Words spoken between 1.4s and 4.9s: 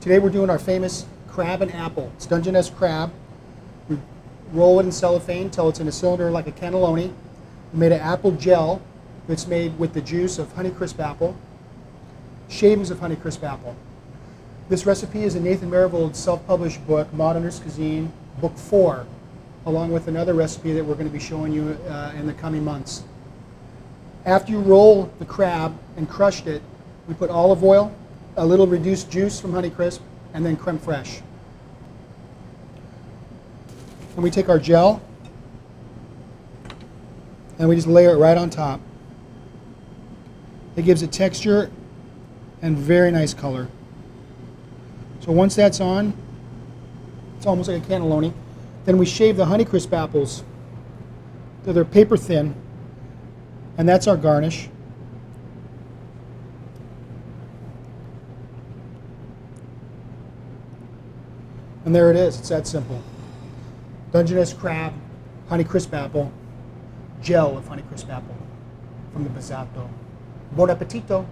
and apple. It's Dungeness crab. We roll it